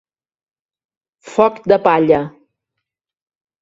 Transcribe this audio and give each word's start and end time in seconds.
Foc 1.35 1.61
de 1.73 1.81
palla. 1.87 2.25